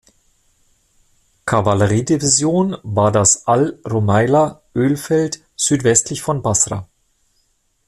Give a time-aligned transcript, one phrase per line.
[1.45, 6.89] Kavalleriedivision war das Al-Rumaylah-Ölfeld südwestlich von Basra.